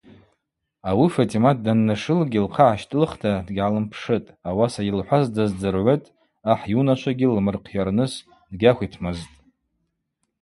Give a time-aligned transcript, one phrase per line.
[0.89, 6.11] Ауи Фатӏимат даннашылгьи лхъа гӏащтӏылхта дгьгӏалымпшытӏ, ауаса йылхӏваз даздзыргӏвытӏ,
[6.51, 8.13] ахӏ йунашвагьи лмырхъйарныс
[8.51, 9.35] дгьахвитмызтӏ.